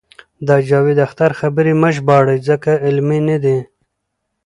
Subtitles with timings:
[0.47, 3.57] د جاوید اختر خبرې مه ژباړئ ځکه علمي نه دي.